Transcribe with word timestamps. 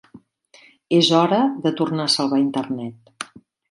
És 1.01 1.11
hora 1.19 1.43
de 1.67 1.75
tornar 1.83 2.09
a 2.09 2.15
salvar 2.19 2.45
Internet. 2.49 3.35